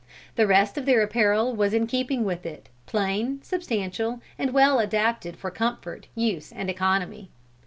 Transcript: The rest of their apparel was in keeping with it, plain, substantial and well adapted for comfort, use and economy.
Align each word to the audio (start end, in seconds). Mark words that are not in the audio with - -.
The 0.35 0.47
rest 0.47 0.79
of 0.79 0.87
their 0.87 1.03
apparel 1.03 1.55
was 1.55 1.75
in 1.75 1.85
keeping 1.85 2.23
with 2.25 2.43
it, 2.43 2.69
plain, 2.87 3.39
substantial 3.43 4.19
and 4.35 4.51
well 4.51 4.79
adapted 4.79 5.37
for 5.37 5.51
comfort, 5.51 6.07
use 6.15 6.51
and 6.51 6.71
economy. 6.71 7.29